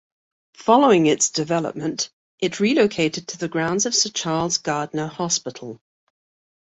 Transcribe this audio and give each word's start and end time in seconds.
Following 0.55 1.05
its 1.05 1.29
development, 1.29 2.09
it 2.39 2.59
relocated 2.59 3.27
to 3.27 3.37
the 3.37 3.47
grounds 3.47 3.85
of 3.85 3.93
Sir 3.93 4.09
Charles 4.09 4.57
Gairdner 4.57 5.07
Hospital. 5.07 5.79